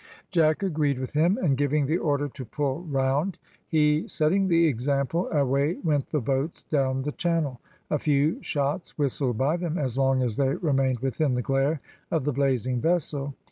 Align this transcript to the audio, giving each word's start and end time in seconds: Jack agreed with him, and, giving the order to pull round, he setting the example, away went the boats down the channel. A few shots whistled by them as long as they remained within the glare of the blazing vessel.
Jack 0.31 0.63
agreed 0.63 0.97
with 0.97 1.13
him, 1.13 1.37
and, 1.37 1.55
giving 1.55 1.85
the 1.85 1.99
order 1.99 2.27
to 2.27 2.43
pull 2.43 2.81
round, 2.85 3.37
he 3.67 4.07
setting 4.07 4.47
the 4.47 4.65
example, 4.65 5.29
away 5.29 5.77
went 5.83 6.07
the 6.09 6.19
boats 6.19 6.63
down 6.63 7.03
the 7.03 7.11
channel. 7.11 7.61
A 7.91 7.99
few 7.99 8.41
shots 8.41 8.97
whistled 8.97 9.37
by 9.37 9.57
them 9.57 9.77
as 9.77 9.99
long 9.99 10.23
as 10.23 10.37
they 10.37 10.55
remained 10.55 11.01
within 11.01 11.35
the 11.35 11.43
glare 11.43 11.81
of 12.09 12.25
the 12.25 12.33
blazing 12.33 12.81
vessel. 12.81 13.35